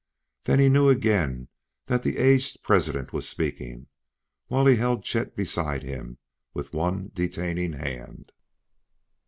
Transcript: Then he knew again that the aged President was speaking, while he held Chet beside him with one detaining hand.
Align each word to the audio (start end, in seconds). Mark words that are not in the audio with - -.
Then 0.45 0.57
he 0.57 0.67
knew 0.67 0.89
again 0.89 1.47
that 1.85 2.01
the 2.01 2.17
aged 2.17 2.63
President 2.63 3.13
was 3.13 3.29
speaking, 3.29 3.85
while 4.47 4.65
he 4.65 4.77
held 4.77 5.03
Chet 5.03 5.35
beside 5.35 5.83
him 5.83 6.17
with 6.55 6.73
one 6.73 7.11
detaining 7.13 7.73
hand. 7.73 8.31